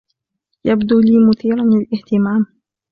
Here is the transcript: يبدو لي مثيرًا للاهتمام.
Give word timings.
يبدو 0.65 0.99
لي 0.99 1.13
مثيرًا 1.29 1.63
للاهتمام. 1.65 2.45